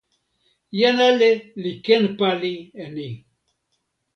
jan 0.79 0.97
ale 1.09 1.29
li 1.61 1.71
ken 1.85 2.03
pali 2.17 2.53
e 2.83 2.85
ni. 2.95 3.07